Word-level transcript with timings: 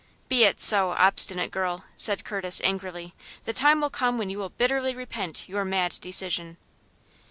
"Be 0.29 0.45
it 0.45 0.59
so, 0.59 0.95
obstinate 0.97 1.51
girl!" 1.51 1.85
said 1.95 2.25
Curtis, 2.25 2.59
angrily. 2.63 3.13
"The 3.45 3.53
time 3.53 3.79
will 3.81 3.91
come 3.91 4.17
when 4.17 4.31
you 4.31 4.39
will 4.39 4.49
bitterly 4.49 4.95
repent 4.95 5.47
your 5.47 5.63
mad 5.63 5.99
decision." 6.01 6.57